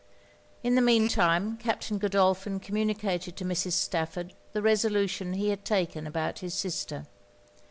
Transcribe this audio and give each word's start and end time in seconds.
In 0.63 0.73
the 0.73 0.81
mean 0.81 1.07
time 1.09 1.57
Captain 1.57 1.99
Godolphin 1.99 2.59
communicated 2.59 3.35
to 3.35 3.45
Mrs. 3.45 3.73
Stafford 3.73 4.33
the 4.51 4.63
resolution 4.63 5.33
he 5.33 5.49
had 5.49 5.63
taken 5.63 6.07
about 6.07 6.39
his 6.39 6.55
sister. 6.55 7.05